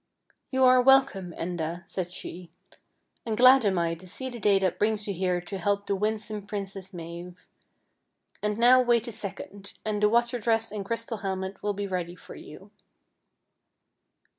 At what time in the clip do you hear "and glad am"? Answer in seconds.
3.27-3.77